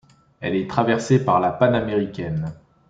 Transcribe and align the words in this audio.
Elle 0.39 0.55
est 0.55 0.67
traversée 0.67 1.23
par 1.23 1.39
la 1.39 1.51
Panaméricaine. 1.51 2.55